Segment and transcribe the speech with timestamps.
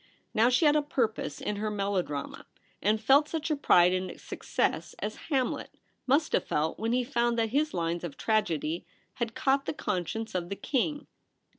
[0.33, 2.47] Now she had a purpose in her melo drama,
[2.81, 5.75] and felt such a pride in its success as Hamlet
[6.07, 8.83] must have felt when he found that his lines of tragedy
[9.17, 11.05] had caught the conscience of the king.